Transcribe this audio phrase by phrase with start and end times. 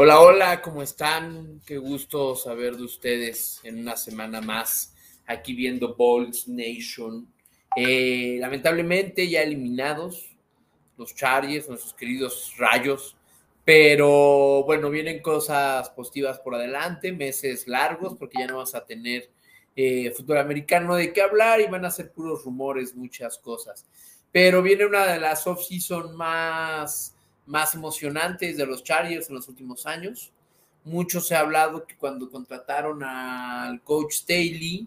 [0.00, 1.60] Hola, hola, ¿cómo están?
[1.66, 4.94] Qué gusto saber de ustedes en una semana más
[5.26, 7.26] aquí viendo Balls Nation.
[7.74, 10.36] Eh, lamentablemente ya eliminados
[10.96, 13.16] los Chargers, nuestros queridos Rayos,
[13.64, 19.28] pero bueno, vienen cosas positivas por adelante, meses largos, porque ya no vas a tener
[19.74, 23.84] eh, fútbol americano de qué hablar y van a ser puros rumores, muchas cosas.
[24.30, 27.17] Pero viene una de las off-season más
[27.48, 30.32] más emocionantes de los Chargers en los últimos años.
[30.84, 34.86] Mucho se ha hablado que cuando contrataron al coach Staley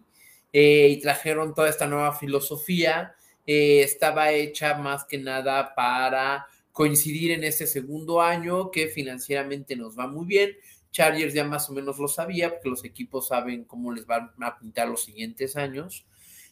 [0.54, 7.32] eh, y trajeron toda esta nueva filosofía, eh, estaba hecha más que nada para coincidir
[7.32, 10.56] en este segundo año que financieramente nos va muy bien.
[10.92, 14.58] Chargers ya más o menos lo sabía porque los equipos saben cómo les van a
[14.58, 16.06] pintar los siguientes años.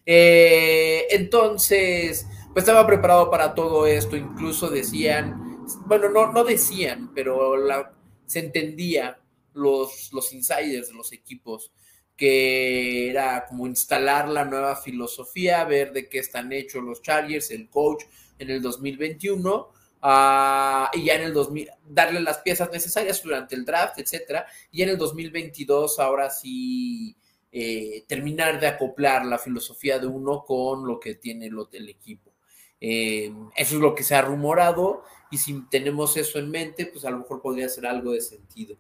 [0.06, 4.16] Eh, entonces, pues estaba preparado para todo esto.
[4.16, 5.49] Incluso decían
[5.86, 7.94] bueno, no, no decían, pero la,
[8.26, 9.20] se entendía
[9.54, 11.72] los, los insiders de los equipos
[12.20, 17.70] que era como instalar la nueva filosofía, ver de qué están hechos los Chargers, el
[17.70, 18.04] coach
[18.38, 19.70] en el 2021
[20.02, 24.82] ah, y ya en el 2000 darle las piezas necesarias durante el draft, etcétera, y
[24.82, 27.16] en el 2022 ahora sí
[27.54, 32.34] eh, terminar de acoplar la filosofía de uno con lo que tiene el, el equipo.
[32.82, 37.06] Eh, eso es lo que se ha rumorado y si tenemos eso en mente, pues
[37.06, 38.76] a lo mejor podría ser algo de sentido.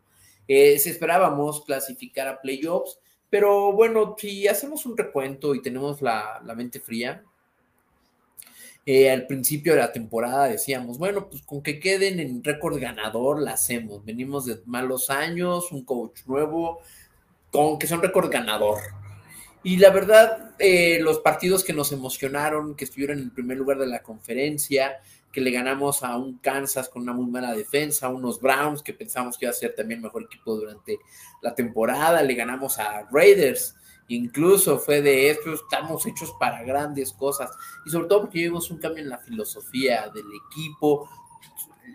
[0.47, 6.41] Eh, si esperábamos clasificar a playoffs, pero bueno, si hacemos un recuento y tenemos la,
[6.55, 7.23] mente fría,
[8.85, 13.39] eh, al principio de la temporada decíamos, bueno, pues con que queden en récord ganador
[13.39, 14.03] la hacemos.
[14.03, 16.79] Venimos de malos años, un coach nuevo,
[17.51, 18.79] con que un récord ganador.
[19.61, 23.77] Y la verdad, eh, los partidos que nos emocionaron, que estuvieron en el primer lugar
[23.77, 24.99] de la conferencia,
[25.31, 28.93] que le ganamos a un Kansas con una muy mala defensa, a unos Browns que
[28.93, 30.99] pensamos que iba a ser también mejor equipo durante
[31.41, 33.75] la temporada, le ganamos a Raiders,
[34.07, 37.51] incluso fue de esto, estamos hechos para grandes cosas,
[37.85, 41.07] y sobre todo porque vimos un cambio en la filosofía del equipo,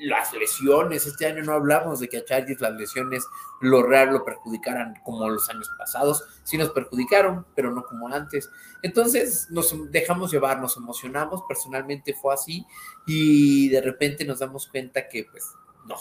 [0.01, 3.27] las lesiones, este año no hablamos de que a Chargers las lesiones
[3.61, 8.51] lo real lo perjudicaran como los años pasados, sí nos perjudicaron, pero no como antes.
[8.83, 12.67] Entonces nos dejamos llevar, nos emocionamos, personalmente fue así
[13.07, 15.53] y de repente nos damos cuenta que pues
[15.87, 15.97] no,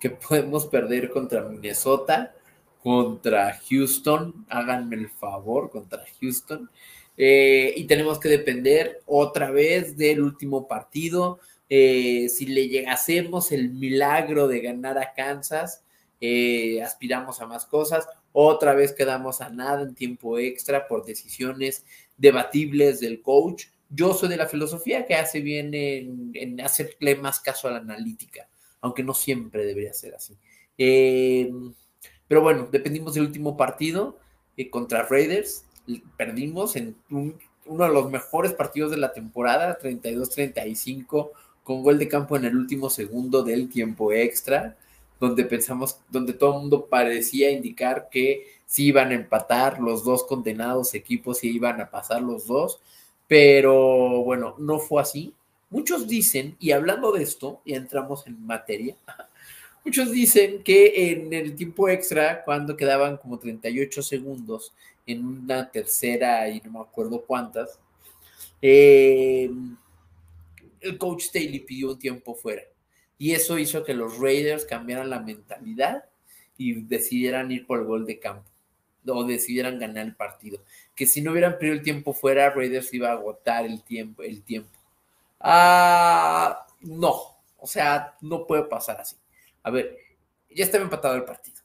[0.00, 2.34] que podemos perder contra Minnesota,
[2.82, 6.70] contra Houston, háganme el favor, contra Houston.
[7.20, 13.70] Eh, y tenemos que depender otra vez del último partido eh, si le llegásemos el
[13.70, 15.82] milagro de ganar a Kansas,
[16.20, 18.06] eh, aspiramos a más cosas.
[18.32, 21.84] Otra vez quedamos a nada en tiempo extra por decisiones
[22.16, 23.66] debatibles del coach.
[23.90, 28.48] Yo soy de la filosofía que hace bien en, hacerle más caso a la analítica,
[28.80, 30.36] aunque no siempre debería ser así.
[30.76, 31.50] Eh,
[32.26, 34.18] pero bueno, dependimos del último partido
[34.70, 35.64] contra Raiders.
[36.16, 41.30] Perdimos en uno de los mejores partidos de la temporada, 32-35
[41.68, 44.74] con gol de campo en el último segundo del tiempo extra,
[45.20, 50.24] donde pensamos, donde todo el mundo parecía indicar que sí iban a empatar los dos
[50.24, 52.80] condenados equipos y iban a pasar los dos,
[53.26, 55.34] pero bueno, no fue así.
[55.68, 58.96] Muchos dicen, y hablando de esto, y entramos en materia,
[59.84, 64.72] muchos dicen que en el tiempo extra, cuando quedaban como 38 segundos
[65.06, 67.78] en una tercera y no me acuerdo cuántas,
[68.62, 69.50] eh,
[70.80, 72.62] el coach Staley pidió un tiempo fuera.
[73.16, 76.04] Y eso hizo que los Raiders cambiaran la mentalidad
[76.56, 78.48] y decidieran ir por el gol de campo
[79.06, 80.62] o decidieran ganar el partido.
[80.94, 84.22] Que si no hubieran pedido el tiempo fuera, Raiders iba a agotar el tiempo.
[84.22, 84.78] El tiempo.
[85.40, 89.16] Ah, no, o sea, no puede pasar así.
[89.62, 89.96] A ver,
[90.50, 91.58] ya estaba empatado el partido.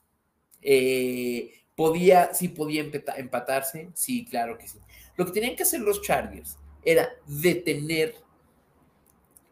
[0.62, 2.82] Eh, podía, sí podía
[3.16, 4.78] empatarse, sí, claro que sí.
[5.16, 8.14] Lo que tenían que hacer los Chargers era detener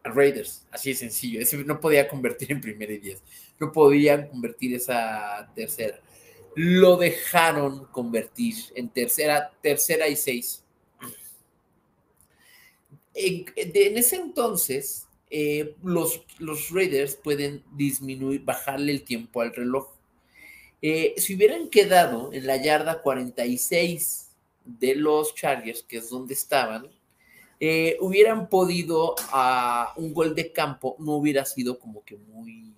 [0.03, 1.39] Raiders, así de sencillo.
[1.39, 3.21] Ese no podía convertir en primera y diez.
[3.59, 5.99] No podían convertir esa tercera.
[6.55, 10.63] Lo dejaron convertir en tercera, tercera y seis.
[13.13, 19.87] En, ese entonces, eh, los, los Raiders pueden disminuir, bajarle el tiempo al reloj.
[20.81, 24.31] Eh, si hubieran quedado en la yarda 46
[24.65, 26.89] de los Chargers, que es donde estaban,
[27.65, 32.75] eh, hubieran podido a un gol de campo, no hubiera sido como que muy,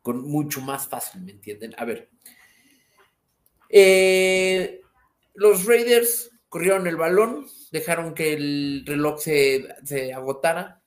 [0.00, 1.74] con mucho más fácil, ¿me entienden?
[1.76, 2.08] A ver,
[3.68, 4.80] eh,
[5.34, 10.82] los Raiders corrieron el balón, dejaron que el reloj se, agotara,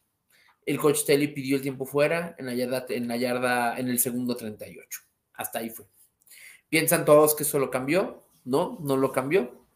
[0.65, 3.99] el coach Staley pidió el tiempo fuera en la yarda, en la yarda, en el
[3.99, 5.01] segundo 38.
[5.33, 5.85] Hasta ahí fue.
[6.67, 8.23] ¿Piensan todos que eso lo cambió?
[8.43, 9.66] No, no lo cambió.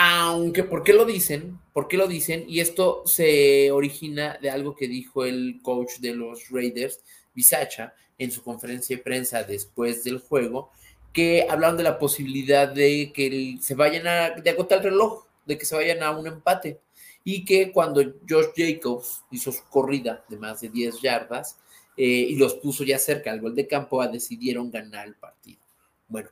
[0.00, 1.58] Aunque, ¿por qué lo dicen?
[1.72, 2.44] ¿Por qué lo dicen?
[2.46, 7.00] Y esto se origina de algo que dijo el coach de los Raiders,
[7.34, 10.70] Bisacha, en su conferencia de prensa después del juego,
[11.12, 15.58] que hablaron de la posibilidad de que se vayan a, de agotar el reloj, de
[15.58, 16.78] que se vayan a un empate
[17.24, 21.58] y que cuando Josh Jacobs hizo su corrida de más de 10 yardas
[21.96, 25.58] eh, y los puso ya cerca al gol de campo, decidieron ganar el partido.
[26.06, 26.30] Bueno,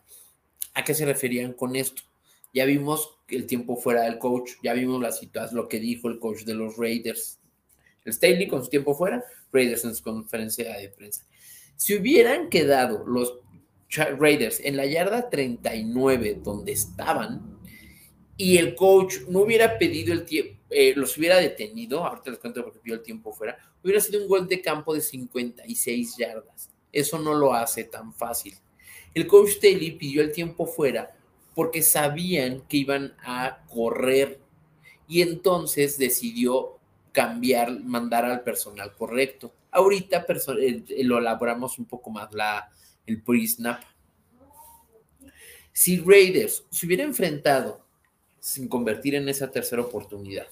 [0.72, 2.04] ¿a qué se referían con esto?
[2.54, 6.18] Ya vimos el tiempo fuera del coach, ya vimos la situación, lo que dijo el
[6.18, 7.40] coach de los Raiders,
[8.04, 11.26] el Staley con su tiempo fuera, Raiders en su conferencia de prensa.
[11.76, 13.40] Si hubieran quedado los
[14.18, 17.58] Raiders en la yarda 39 donde estaban
[18.36, 22.62] y el coach no hubiera pedido el tiempo, eh, los hubiera detenido, ahorita les cuento
[22.62, 26.70] porque pidió el tiempo fuera, hubiera sido un gol de campo de 56 yardas.
[26.92, 28.54] Eso no lo hace tan fácil.
[29.14, 31.16] El coach Staley pidió el tiempo fuera
[31.56, 34.38] porque sabían que iban a correr
[35.08, 36.76] y entonces decidió
[37.12, 39.54] cambiar, mandar al personal correcto.
[39.70, 40.26] Ahorita
[40.98, 42.70] lo elaboramos un poco más la,
[43.06, 43.82] el pre-snap.
[45.72, 47.80] Si Raiders se hubiera enfrentado
[48.38, 50.48] sin convertir en esa tercera oportunidad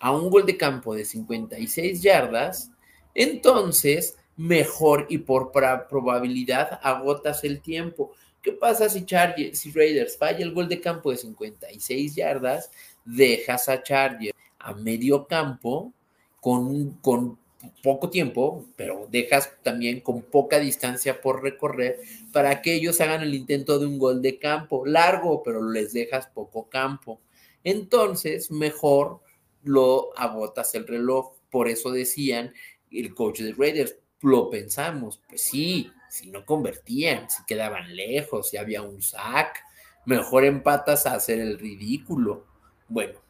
[0.00, 2.70] a un gol de campo de 56 yardas,
[3.14, 8.14] entonces mejor y por probabilidad agotas el tiempo.
[8.42, 12.70] ¿Qué pasa si, Chargers, si Raiders falla el gol de campo de 56 yardas?
[13.04, 15.92] Dejas a Chargers a medio campo
[16.40, 17.38] con, con
[17.82, 21.98] poco tiempo, pero dejas también con poca distancia por recorrer
[22.32, 26.28] para que ellos hagan el intento de un gol de campo largo, pero les dejas
[26.28, 27.20] poco campo
[27.64, 29.20] entonces mejor
[29.62, 31.32] lo agotas el reloj.
[31.50, 32.54] Por eso decían
[32.90, 38.56] el coach de Raiders, lo pensamos, pues sí, si no convertían, si quedaban lejos, si
[38.56, 39.62] había un sack,
[40.04, 42.44] mejor empatas a hacer el ridículo.
[42.88, 43.20] Bueno,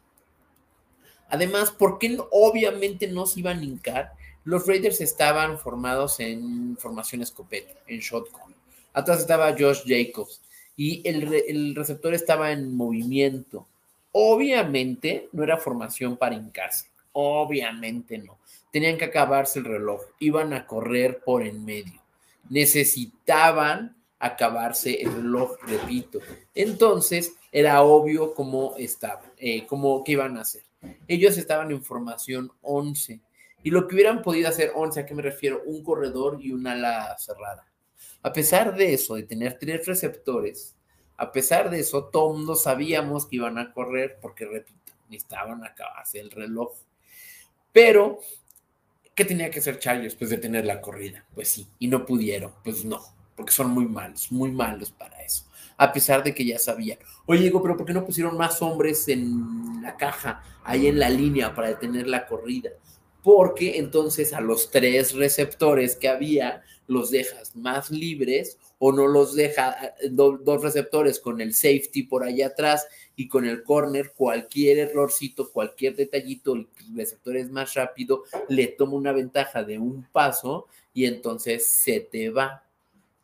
[1.29, 4.13] además, ¿por qué obviamente no se iban a hincar?
[4.43, 8.55] Los Raiders estaban formados en formación escopeta, en shotgun.
[8.93, 10.41] Atrás estaba Josh Jacobs
[10.75, 13.67] y el, el receptor estaba en movimiento.
[14.11, 18.39] Obviamente no era formación para hincarse, obviamente no.
[18.71, 21.98] Tenían que acabarse el reloj, iban a correr por en medio.
[22.49, 26.19] Necesitaban acabarse el reloj, repito.
[26.53, 30.63] Entonces era obvio cómo estaban, eh, cómo, qué iban a hacer.
[31.07, 33.21] Ellos estaban en formación 11
[33.63, 35.61] y lo que hubieran podido hacer 11, ¿a qué me refiero?
[35.65, 37.67] Un corredor y una ala cerrada.
[38.21, 40.75] A pesar de eso, de tener tres receptores,
[41.17, 46.31] a pesar de eso, todos sabíamos que iban a correr porque, repito, necesitaban acabarse el
[46.31, 46.71] reloj.
[47.73, 48.19] Pero,
[49.19, 50.15] ¿qué tenía que hacer Chargers?
[50.15, 51.25] Pues detener la corrida.
[51.35, 52.53] Pues sí, y no pudieron.
[52.63, 53.01] Pues no,
[53.35, 55.43] porque son muy malos, muy malos para eso.
[55.75, 56.99] A pesar de que ya sabían.
[57.25, 61.09] Oye, Diego, pero ¿por qué no pusieron más hombres en la caja, ahí en la
[61.09, 62.69] línea, para detener la corrida?
[63.21, 69.35] Porque entonces a los tres receptores que había los dejas más libres o no los
[69.35, 72.87] deja eh, dos receptores con el safety por allá atrás
[73.19, 78.93] y con el corner, cualquier errorcito, cualquier detallito, el receptor es más rápido, le toma
[78.93, 82.63] una ventaja de un paso y entonces se te va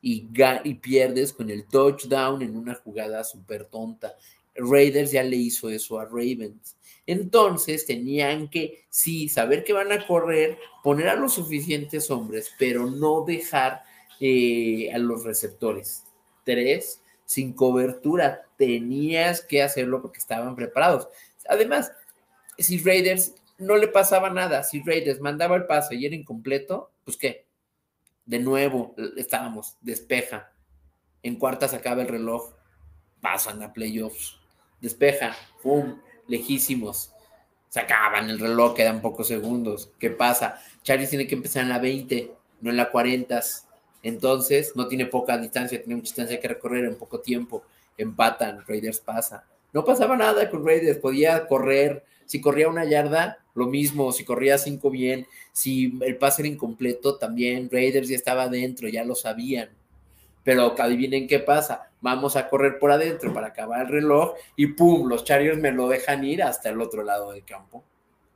[0.01, 0.27] y,
[0.65, 4.17] y pierdes con el touchdown en una jugada súper tonta.
[4.53, 6.75] Raiders ya le hizo eso a Ravens.
[7.07, 12.91] Entonces tenían que, sí, saber que van a correr, poner a los suficientes hombres, pero
[12.91, 13.83] no dejar
[14.19, 16.03] eh, a los receptores.
[16.43, 21.07] Tres, sin cobertura, tenías que hacerlo porque estaban preparados.
[21.49, 21.91] Además,
[22.57, 27.17] si Raiders no le pasaba nada, si Raiders mandaba el pase y era incompleto, pues
[27.17, 27.45] qué,
[28.25, 30.51] de nuevo estábamos, despeja.
[31.23, 32.53] En cuartas acaba el reloj,
[33.21, 34.37] pasan a playoffs,
[34.81, 35.99] despeja, ¡pum!
[36.27, 37.11] Lejísimos.
[37.69, 39.91] Se acaban el reloj, quedan pocos segundos.
[39.99, 40.61] ¿Qué pasa?
[40.81, 43.41] Charlie tiene que empezar en la 20, no en la 40.
[44.05, 47.63] Entonces, no tiene poca distancia, tiene mucha distancia que recorrer en poco tiempo.
[47.97, 49.45] Empatan, Raiders pasa.
[49.73, 52.03] No pasaba nada con Raiders, podía correr.
[52.27, 54.11] Si corría una yarda, lo mismo.
[54.11, 55.25] Si corría cinco, bien.
[55.51, 57.67] Si el pase era incompleto, también.
[57.71, 59.69] Raiders ya estaba adentro, ya lo sabían.
[60.43, 61.89] Pero adivinen qué pasa.
[61.99, 65.07] Vamos a correr por adentro para acabar el reloj y ¡pum!
[65.09, 67.83] Los Chargers me lo dejan ir hasta el otro lado del campo.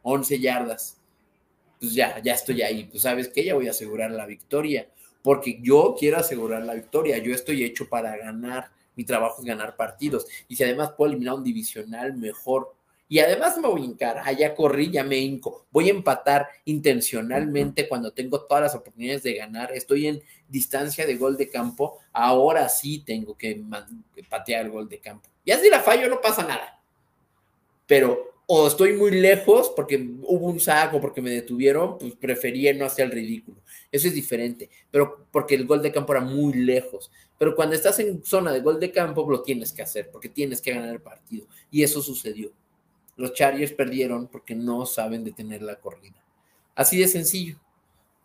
[0.01, 0.97] 11 yardas.
[1.79, 2.85] Pues ya, ya estoy ahí.
[2.85, 4.87] Pues sabes que ya voy a asegurar la victoria
[5.21, 9.75] porque yo quiero asegurar la victoria, yo estoy hecho para ganar, mi trabajo es ganar
[9.75, 12.73] partidos, y si además puedo eliminar un divisional, mejor.
[13.11, 15.65] Y además me voy a hincar, ah, ya corrí, ya me hinco.
[15.71, 19.71] Voy a empatar intencionalmente cuando tengo todas las oportunidades de ganar.
[19.71, 21.97] Estoy en distancia de gol de campo.
[22.13, 23.63] Ahora sí tengo que
[24.29, 25.27] patear el gol de campo.
[25.43, 26.79] Ya si la fallo no pasa nada.
[27.87, 32.85] Pero o estoy muy lejos porque hubo un saco, porque me detuvieron, pues prefería no
[32.85, 33.57] hacer el ridículo.
[33.91, 37.11] Eso es diferente, pero porque el gol de campo era muy lejos.
[37.37, 40.61] Pero cuando estás en zona de gol de campo, lo tienes que hacer, porque tienes
[40.61, 41.47] que ganar el partido.
[41.71, 42.51] Y eso sucedió.
[43.15, 46.23] Los Chargers perdieron porque no saben detener la corrida.
[46.75, 47.59] Así de sencillo.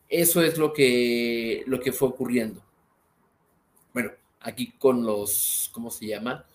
[0.08, 2.62] Eso es lo que, lo que fue ocurriendo.
[3.92, 6.46] Bueno, aquí con los, ¿cómo se llama?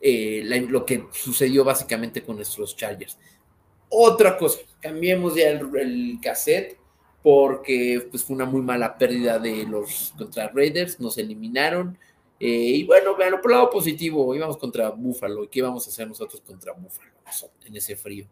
[0.00, 3.18] Eh, lo que sucedió básicamente con nuestros Chargers.
[3.88, 6.78] Otra cosa, cambiemos ya el, cassette
[7.22, 11.98] porque pues, fue una muy mala pérdida de los contra Raiders, nos eliminaron.
[12.38, 15.44] Eh, y bueno, vean, por lado positivo, íbamos contra Buffalo.
[15.44, 17.12] ¿Y qué íbamos a hacer nosotros contra Buffalo
[17.66, 18.26] en ese frío?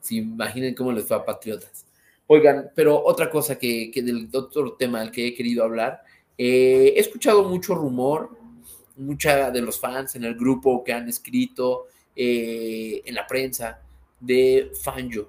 [0.00, 1.86] Si imaginen cómo les fue a Patriotas.
[2.26, 6.02] Oigan, pero otra cosa que, del otro tema al que he querido hablar,
[6.38, 8.40] eh, he escuchado mucho rumor
[9.00, 13.80] mucha de los fans en el grupo que han escrito eh, en la prensa
[14.20, 15.28] de Fangio,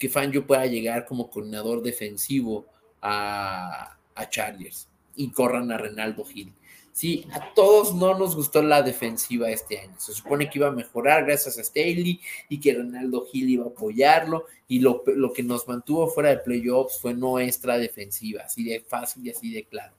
[0.00, 2.66] que Fangio pueda llegar como coordinador defensivo
[3.02, 3.96] a,
[4.28, 6.52] Chargers y corran a Renaldo Gil.
[6.92, 9.94] Sí, a todos no nos gustó la defensiva este año.
[9.98, 13.68] Se supone que iba a mejorar gracias a Staley y que Renaldo Gil iba a
[13.68, 14.46] apoyarlo.
[14.68, 19.26] Y lo, lo que nos mantuvo fuera de playoffs fue nuestra defensiva, así de fácil
[19.26, 19.94] y así de claro.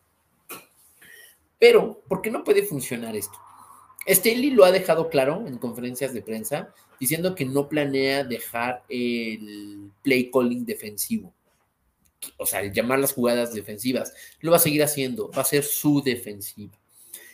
[1.58, 3.38] Pero, ¿por qué no puede funcionar esto?
[4.08, 9.92] Staley lo ha dejado claro en conferencias de prensa, diciendo que no planea dejar el
[10.04, 11.34] play calling defensivo.
[12.38, 14.14] O sea, llamar las jugadas defensivas.
[14.40, 16.78] Lo va a seguir haciendo, va a ser su defensiva.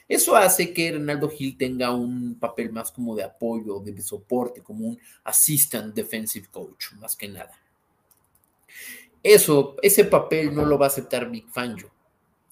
[0.07, 4.87] Eso hace que Ronaldo Hill tenga un papel más como de apoyo, de soporte, como
[4.87, 7.51] un assistant defensive coach, más que nada.
[9.21, 11.91] Eso, ese papel no lo va a aceptar Big Fangio.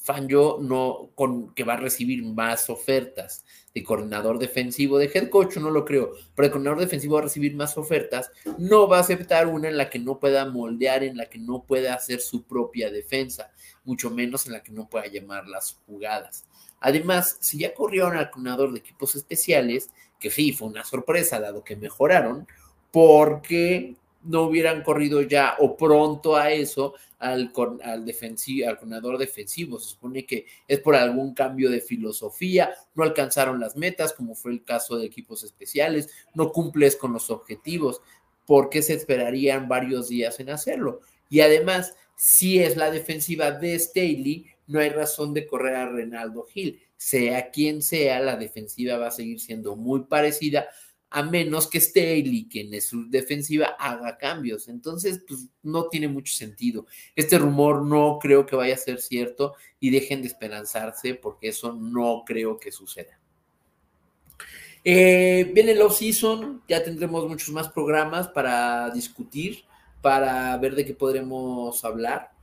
[0.05, 3.43] Fangio no, con, que va a recibir más ofertas
[3.73, 7.23] de coordinador defensivo, de head coach no lo creo, pero el coordinador defensivo va a
[7.23, 11.17] recibir más ofertas, no va a aceptar una en la que no pueda moldear, en
[11.17, 13.51] la que no pueda hacer su propia defensa,
[13.83, 16.45] mucho menos en la que no pueda llamar las jugadas.
[16.81, 21.63] Además, si ya corrieron al coordinador de equipos especiales, que sí, fue una sorpresa dado
[21.63, 22.47] que mejoraron,
[22.91, 27.51] porque no hubieran corrido ya o pronto a eso al,
[27.83, 29.79] al, defensivo, al coordinador defensivo.
[29.79, 34.51] Se supone que es por algún cambio de filosofía, no alcanzaron las metas, como fue
[34.51, 38.01] el caso de equipos especiales, no cumples con los objetivos.
[38.45, 41.01] ¿Por qué se esperarían varios días en hacerlo?
[41.29, 46.43] Y además, si es la defensiva de Staley, no hay razón de correr a Renaldo
[46.43, 46.79] Gil.
[46.97, 50.67] Sea quien sea, la defensiva va a seguir siendo muy parecida
[51.15, 54.67] a menos que Staley, quien es su defensiva, haga cambios.
[54.67, 56.87] Entonces, pues no tiene mucho sentido.
[57.15, 61.71] Este rumor no creo que vaya a ser cierto y dejen de esperanzarse porque eso
[61.71, 63.17] no creo que suceda.
[64.83, 69.63] Eh, viene el off-season, ya tendremos muchos más programas para discutir,
[70.01, 72.34] para ver de qué podremos hablar.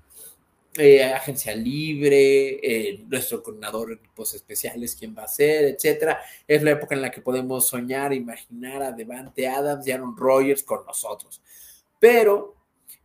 [0.78, 6.18] Eh, agencia libre, eh, nuestro coordinador de equipos especiales, quién va a ser, etcétera.
[6.48, 10.62] Es la época en la que podemos soñar, imaginar a Devante Adams y Aaron Rodgers
[10.62, 11.42] con nosotros.
[11.98, 12.56] Pero,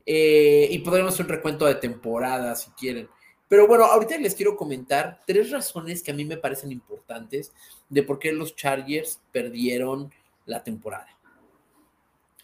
[0.06, 3.10] eh, y podremos hacer un recuento de temporada si quieren.
[3.50, 7.52] Pero bueno, ahorita les quiero comentar tres razones que a mí me parecen importantes
[7.90, 10.14] de por qué los Chargers perdieron
[10.46, 11.18] la temporada.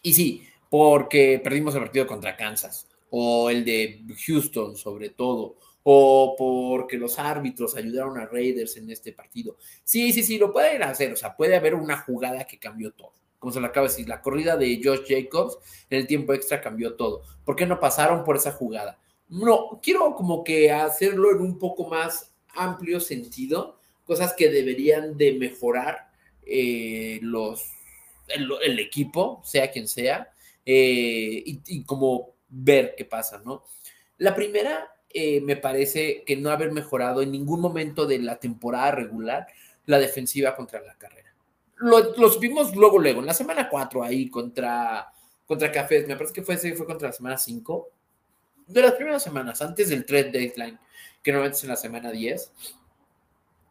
[0.01, 6.35] Y sí, porque perdimos el partido contra Kansas o el de Houston sobre todo, o
[6.35, 9.55] porque los árbitros ayudaron a Raiders en este partido.
[9.83, 13.13] Sí, sí, sí, lo pueden hacer, o sea, puede haber una jugada que cambió todo.
[13.37, 15.59] Como se lo acaba de decir, la corrida de Josh Jacobs
[15.91, 17.21] en el tiempo extra cambió todo.
[17.45, 18.97] ¿Por qué no pasaron por esa jugada?
[19.29, 25.33] No, quiero como que hacerlo en un poco más amplio sentido, cosas que deberían de
[25.33, 26.09] mejorar
[26.47, 27.63] eh, los,
[28.27, 30.31] el, equipo, sea quien sea,
[30.65, 33.65] eh, y como ver qué pasa, ¿no?
[34.17, 38.91] La primera, eh, me parece que no haber mejorado en ningún momento de la temporada
[38.91, 39.47] regular
[39.85, 41.33] la defensiva contra la carrera.
[41.77, 45.11] Lo, los vimos luego, luego, en la semana 4 ahí contra,
[45.45, 47.89] contra Cafés, me parece que fue, fue contra la semana 5,
[48.67, 50.79] de las primeras semanas, antes del trade deadline,
[51.21, 52.51] que normalmente es en la semana 10,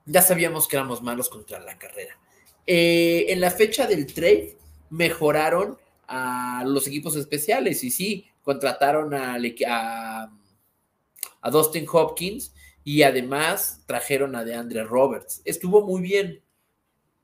[0.07, 2.19] ya sabíamos que éramos malos contra la carrera.
[2.67, 4.57] Eh, en la fecha del trade
[4.91, 14.35] mejoraron a los equipos especiales y sí, contrataron a, a, Dustin Hopkins y además trajeron
[14.37, 15.43] a DeAndre Roberts.
[15.45, 16.43] Estuvo muy bien,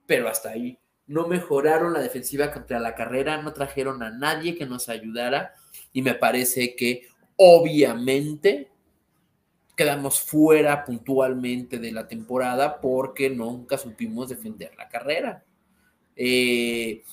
[0.06, 0.78] pero hasta ahí.
[1.06, 5.54] no mejoraron la defensiva contra la carrera, no trajeron a nadie que nos ayudara
[5.92, 8.70] y me parece que obviamente
[9.74, 15.44] quedamos fuera puntualmente de la temporada porque nunca supimos defender la carrera.
[16.16, 17.04] Eh,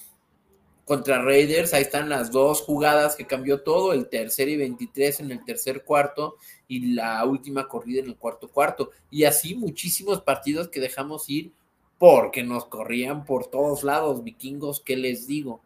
[0.85, 5.31] contra Raiders, ahí están las dos jugadas que cambió todo, el tercer y 23 en
[5.31, 6.37] el tercer cuarto
[6.67, 8.91] y la última corrida en el cuarto cuarto.
[9.09, 11.51] Y así muchísimos partidos que dejamos ir
[11.97, 15.61] porque nos corrían por todos lados, vikingos, ¿qué les digo?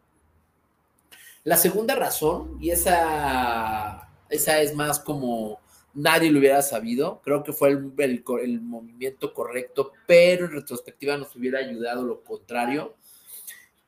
[1.44, 5.60] La segunda razón, y esa, esa es más como
[5.94, 7.20] nadie lo hubiera sabido.
[7.22, 12.94] Creo que fue el, el, movimiento correcto, pero en retrospectiva nos hubiera ayudado lo contrario.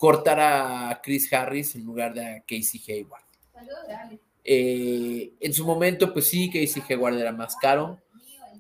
[0.03, 3.23] Cortar a Chris Harris en lugar de a Casey Hayward.
[4.43, 8.01] Eh, en su momento, pues sí, Casey Hayward era más caro.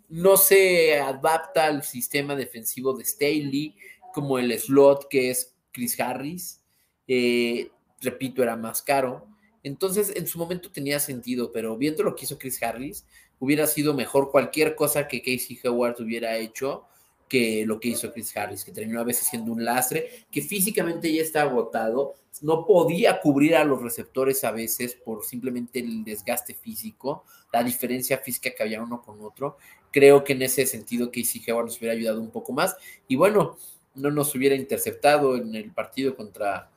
[0.09, 3.75] No se adapta al sistema defensivo de Staley,
[4.15, 6.63] como el slot que es Chris Harris.
[7.09, 9.27] Eh, repito, era más caro.
[9.65, 13.05] Entonces, en su momento tenía sentido, pero viendo lo que hizo Chris Harris,
[13.41, 16.87] hubiera sido mejor cualquier cosa que Casey Howard hubiera hecho
[17.33, 21.11] que lo que hizo Chris Harris, que terminó a veces siendo un lastre, que físicamente
[21.11, 22.13] ya está agotado,
[22.43, 28.19] no podía cubrir a los receptores a veces por simplemente el desgaste físico, la diferencia
[28.19, 29.57] física que había uno con otro.
[29.91, 32.77] Creo que en ese sentido Casey Howard nos hubiera ayudado un poco más
[33.09, 33.57] y bueno,
[33.95, 36.71] no nos hubiera interceptado en el partido contra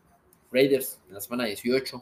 [0.53, 2.01] Raiders en la semana 18.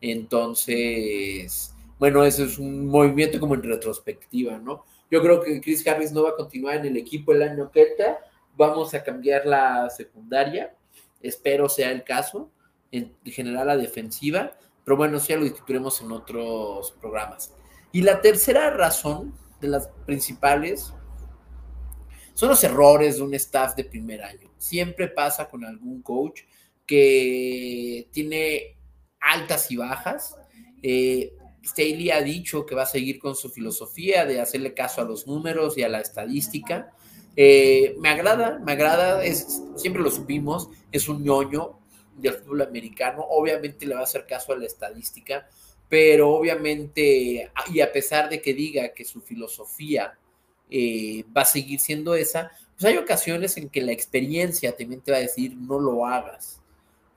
[0.00, 4.84] Entonces, bueno, eso es un movimiento como en retrospectiva, ¿no?
[5.10, 7.82] Yo creo que Chris Harris no va a continuar en el equipo el año que
[7.82, 8.18] entra.
[8.56, 10.74] Vamos a cambiar la secundaria.
[11.20, 12.50] Espero sea el caso.
[12.90, 14.52] En general la defensiva.
[14.84, 17.52] Pero bueno, sí ya lo discutiremos en otros programas.
[17.92, 20.92] Y la tercera razón de las principales
[22.34, 24.50] son los errores de un staff de primer año.
[24.58, 26.42] Siempre pasa con algún coach
[26.86, 28.76] que tiene
[29.20, 30.36] altas y bajas.
[30.82, 31.32] Eh,
[31.64, 35.26] Staley ha dicho que va a seguir con su filosofía de hacerle caso a los
[35.26, 36.92] números y a la estadística.
[37.36, 41.78] Eh, me agrada, me agrada, es, siempre lo supimos, es un ñoño
[42.16, 45.48] del fútbol americano, obviamente le va a hacer caso a la estadística,
[45.88, 50.16] pero obviamente, y a pesar de que diga que su filosofía
[50.70, 55.10] eh, va a seguir siendo esa, pues hay ocasiones en que la experiencia también te
[55.10, 56.60] va a decir no lo hagas,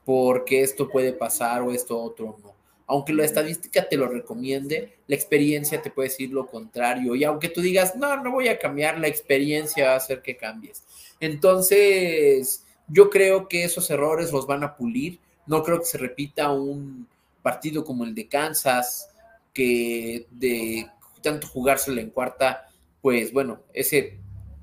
[0.04, 2.58] porque esto puede pasar o esto otro no
[2.88, 7.16] aunque la estadística te lo recomiende, la experiencia te puede decir lo contrario.
[7.16, 10.38] Y aunque tú digas, no, no voy a cambiar, la experiencia va a hacer que
[10.38, 10.84] cambies.
[11.20, 15.20] Entonces, yo creo que esos errores los van a pulir.
[15.46, 17.08] No creo que se repita un
[17.42, 19.10] partido como el de Kansas,
[19.54, 20.88] que de
[21.22, 22.70] tanto jugársela en cuarta,
[23.02, 24.18] pues bueno, ese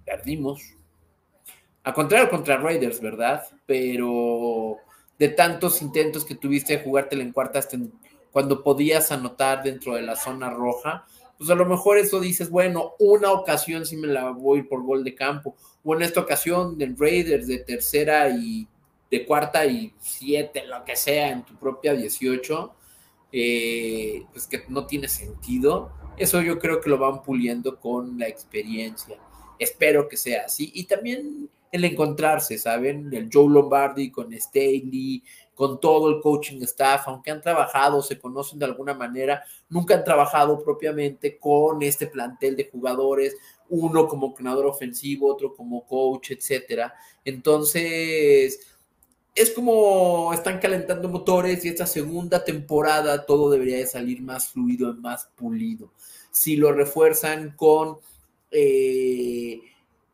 [0.07, 0.63] perdimos.
[1.83, 3.45] A contrario contra Raiders, ¿verdad?
[3.67, 4.79] Pero
[5.19, 7.93] de tantos intentos que tuviste de jugártela en cuarta hasta en
[8.35, 11.07] cuando podías anotar dentro de la zona roja,
[11.39, 15.05] pues a lo mejor eso dices, bueno, una ocasión sí me la voy por gol
[15.05, 18.67] de campo, o en esta ocasión del Raiders de tercera y
[19.09, 22.75] de cuarta y siete, lo que sea, en tu propia 18,
[23.31, 25.93] eh, pues que no tiene sentido.
[26.17, 29.17] Eso yo creo que lo van puliendo con la experiencia.
[29.61, 30.73] Espero que sea así.
[30.75, 33.15] Y también el encontrarse, ¿saben?
[33.15, 35.23] El Joe Lombardi con Staley,
[35.55, 40.05] con todo el coaching staff, aunque han trabajado, se conocen de alguna manera, nunca han
[40.05, 43.37] trabajado propiamente con este plantel de jugadores,
[43.69, 46.95] uno como entrenador ofensivo, otro como coach, etcétera.
[47.25, 48.61] Entonces,
[49.35, 54.95] es como están calentando motores y esta segunda temporada todo debería de salir más fluido
[54.95, 55.91] más pulido.
[56.31, 57.99] Si lo refuerzan con
[58.51, 59.61] eh,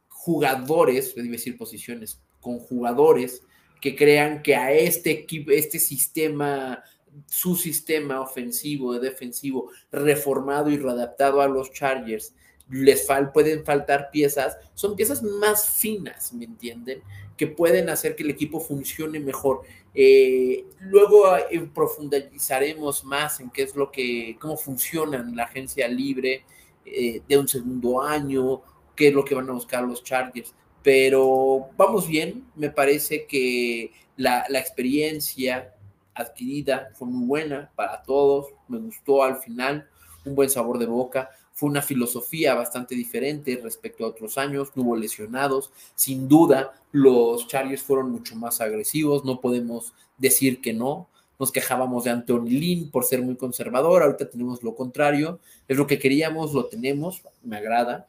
[0.09, 3.42] jugadores, es decir, posiciones, con jugadores
[3.81, 6.83] que crean que a este equipo, este sistema,
[7.27, 12.35] su sistema ofensivo, defensivo, reformado y readaptado a los Chargers,
[12.69, 17.03] les pueden faltar piezas, son piezas más finas, ¿me entienden?
[17.37, 19.62] Que pueden hacer que el equipo funcione mejor.
[19.93, 26.45] Eh, luego eh, profundizaremos más en qué es lo que, cómo funciona la agencia libre
[26.85, 28.62] eh, de un segundo año,
[28.95, 33.93] qué es lo que van a buscar los Chargers pero vamos bien, me parece que
[34.16, 35.75] la, experiencia
[36.14, 39.88] adquirida fue muy buena para todos, me gustó al final,
[40.25, 44.83] un buen sabor de boca, fue una filosofía bastante diferente respecto a otros años, no
[44.83, 51.09] hubo lesionados, sin duda los Chargers fueron mucho más agresivos, no podemos decir que no,
[51.38, 55.87] nos quejábamos de Anthony Lynn por ser muy conservador, ahorita tenemos lo contrario, es lo
[55.87, 58.09] que queríamos, lo tenemos, me agrada,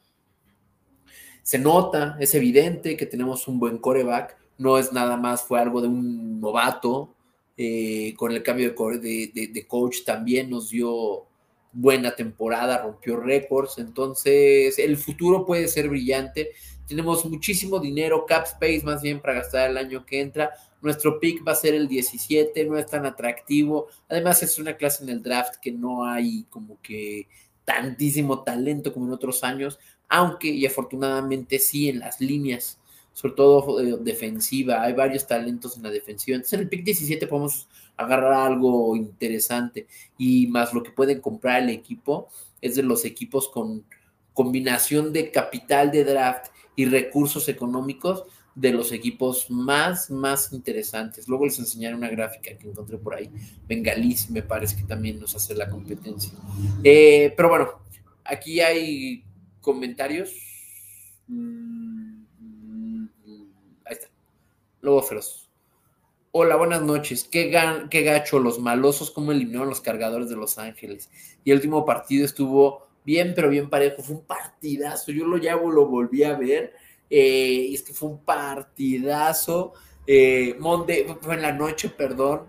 [1.42, 4.36] se nota, es evidente que tenemos un buen coreback.
[4.58, 7.14] no es nada más, fue algo de un novato,
[7.56, 11.26] eh, con el cambio de, coach también nos dio
[11.72, 16.50] buena temporada, rompió récords, entonces el futuro puede ser brillante.
[16.86, 20.50] Tenemos muchísimo dinero, cap space más bien para gastar el año que entra.
[20.80, 23.86] Nuestro pick va a ser el 17, no es tan atractivo.
[24.08, 27.28] Además es una clase en el draft que no hay como que
[27.64, 29.78] tantísimo talento como en otros años,
[30.12, 32.78] aunque y afortunadamente sí en las líneas
[33.14, 36.36] sobre todo eh, defensiva, hay varios talentos en la defensiva.
[36.36, 39.86] Entonces en el pick 17 podemos agarrar algo interesante
[40.18, 42.28] y más lo que pueden comprar el equipo
[42.60, 43.84] es de los equipos con
[44.34, 46.46] combinación de capital de draft
[46.76, 51.26] y recursos económicos de los equipos más, más interesantes.
[51.26, 53.30] Luego les enseñaré una gráfica que encontré por ahí.
[53.66, 56.32] Bengalis me parece que también nos hace la competencia.
[56.84, 57.68] Eh, pero bueno,
[58.24, 59.24] aquí hay
[59.62, 60.34] comentarios.
[61.28, 62.02] Mm.
[64.82, 65.48] Lobo Feroz.
[66.32, 67.22] Hola, buenas noches.
[67.30, 67.56] ¿Qué,
[67.88, 71.08] qué gacho, los malosos, cómo eliminaron los cargadores de Los Ángeles.
[71.44, 74.02] Y el último partido estuvo bien, pero bien parejo.
[74.02, 75.12] Fue un partidazo.
[75.12, 76.74] Yo lo llamo, lo volví a ver.
[77.08, 79.74] Eh, y es que fue un partidazo.
[80.04, 80.56] Eh,
[81.20, 82.48] fue en la noche, perdón.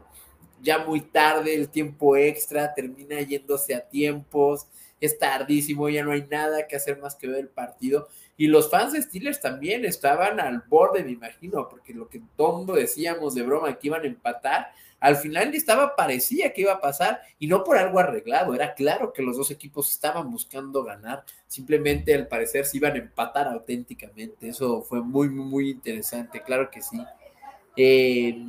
[0.59, 4.65] Ya muy tarde, el tiempo extra termina yéndose a tiempos.
[5.03, 8.07] Es tardísimo, ya no hay nada que hacer más que ver el partido.
[8.37, 12.73] Y los fans de Steelers también estaban al borde, me imagino, porque lo que todo
[12.75, 14.67] decíamos de broma que iban a empatar,
[15.01, 19.11] al final estaba, parecía que iba a pasar, y no por algo arreglado, era claro
[19.11, 24.47] que los dos equipos estaban buscando ganar, simplemente al parecer se iban a empatar auténticamente,
[24.47, 26.97] eso fue muy, muy, muy interesante, claro que sí.
[27.75, 28.41] Eh,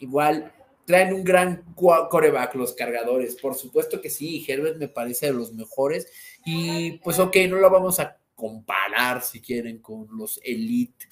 [0.00, 0.52] igual,
[0.86, 5.52] traen un gran coreback los cargadores, por supuesto que sí, Herbert me parece de los
[5.52, 6.10] mejores,
[6.44, 11.06] y pues ok, no lo vamos a comparar, si quieren, con los Elite.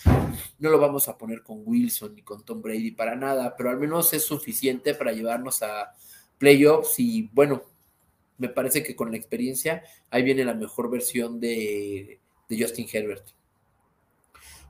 [0.59, 3.79] No lo vamos a poner con Wilson ni con Tom Brady para nada, pero al
[3.79, 5.95] menos es suficiente para llevarnos a
[6.39, 7.63] playoffs y bueno,
[8.39, 13.27] me parece que con la experiencia ahí viene la mejor versión de, Justin Herbert.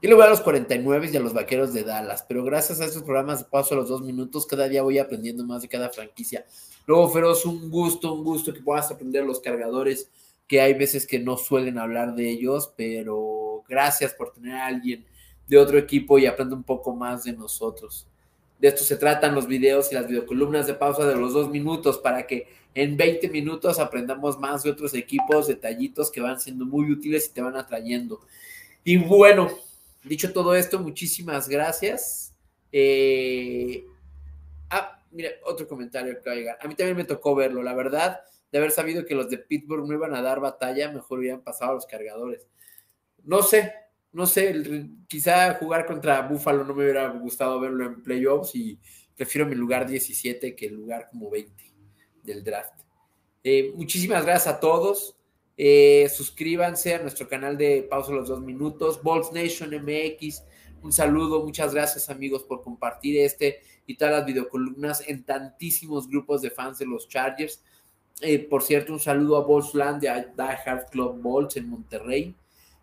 [0.04, 2.84] Yo le voy a los 49 y a los vaqueros de Dallas, pero gracias a
[2.84, 5.88] estos programas de paso a los dos minutos, cada día voy aprendiendo más de cada
[5.88, 6.44] franquicia.
[6.84, 10.10] Luego, Feroz, un gusto, un gusto que puedas aprender los cargadores
[10.46, 15.06] que hay veces que no suelen hablar de ellos, pero gracias por tener a alguien
[15.48, 18.06] de otro equipo y aprende un poco más de nosotros.
[18.58, 21.96] De esto se tratan los videos y las videocolumnas de pausa de los dos minutos
[21.96, 26.92] para que en 20 minutos aprendamos más de otros equipos, detallitos que van siendo muy
[26.92, 28.20] útiles y te van atrayendo.
[28.84, 29.48] Y bueno,
[30.04, 32.34] dicho todo esto, muchísimas gracias.
[32.72, 33.84] Eh,
[34.70, 36.58] ah, mira, otro comentario que va a llegar.
[36.60, 38.20] A mí también me tocó verlo, la verdad
[38.54, 41.72] de haber sabido que los de Pittsburgh no iban a dar batalla, mejor hubieran pasado
[41.72, 42.46] a los cargadores.
[43.24, 43.72] No sé,
[44.12, 48.78] no sé, quizá jugar contra Buffalo no me hubiera gustado verlo en playoffs y
[49.16, 51.52] prefiero mi lugar 17 que el lugar como 20
[52.22, 52.78] del draft.
[53.42, 55.16] Eh, muchísimas gracias a todos.
[55.56, 60.42] Eh, suscríbanse a nuestro canal de Pausa los dos minutos, Bolts Nation MX.
[60.82, 66.42] Un saludo, muchas gracias amigos por compartir este y todas las videocolumnas en tantísimos grupos
[66.42, 67.62] de fans de los Chargers.
[68.20, 72.34] Eh, por cierto, un saludo a Bolsland de Die Hard Club Bolts en Monterrey.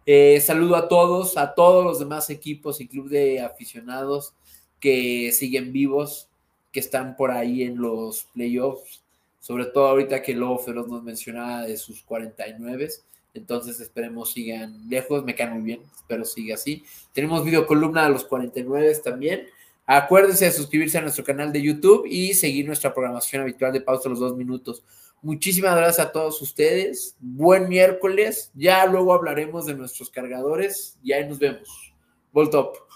[0.06, 4.34] Eh, saludo a todos, a todos los demás equipos y club de aficionados
[4.80, 6.30] que siguen vivos,
[6.72, 9.01] que están por ahí en los playoffs,
[9.42, 12.90] sobre todo ahorita que Lobo Feroz nos mencionaba de sus 49.
[13.34, 16.84] Entonces esperemos sigan lejos, me caen muy bien, espero siga así.
[17.12, 19.48] Tenemos video columna de los 49 también.
[19.86, 24.10] Acuérdense de suscribirse a nuestro canal de YouTube y seguir nuestra programación habitual de pausa
[24.10, 24.84] los dos minutos.
[25.24, 27.16] Muchísimas gracias a todos ustedes.
[27.20, 28.52] Buen miércoles.
[28.54, 31.94] Ya luego hablaremos de nuestros cargadores y ahí nos vemos.
[32.32, 32.91] Voltop.